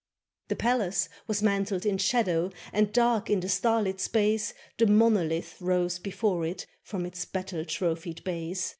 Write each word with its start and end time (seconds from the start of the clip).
The 0.47 0.55
palace 0.55 1.09
was 1.27 1.43
mantled 1.43 1.85
in 1.85 1.99
shadow, 1.99 2.49
And, 2.73 2.91
dark 2.91 3.29
in 3.29 3.39
the 3.39 3.47
starlit 3.47 3.99
space. 3.99 4.55
The 4.79 4.87
monolith 4.87 5.57
rose 5.61 5.99
before 5.99 6.43
it 6.43 6.65
From 6.81 7.05
its 7.05 7.23
battle 7.23 7.63
trophied 7.65 8.23
base. 8.23 8.69